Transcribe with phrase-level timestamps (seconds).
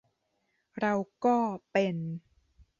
[0.79, 0.93] เรา
[1.25, 1.37] ก็
[1.71, 1.95] 'เป็น'